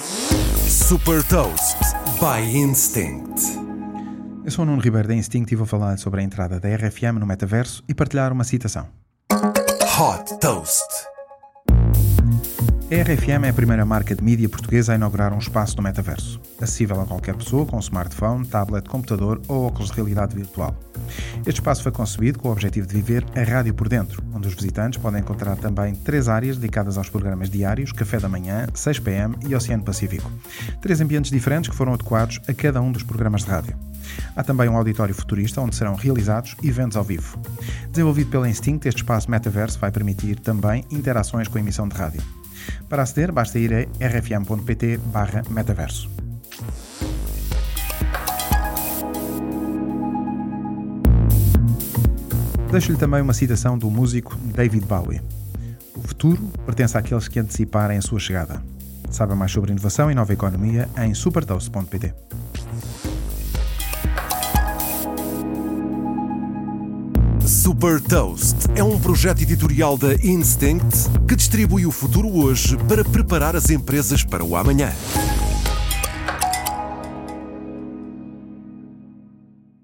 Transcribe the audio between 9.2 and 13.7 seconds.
Hot Toast. A RFM é a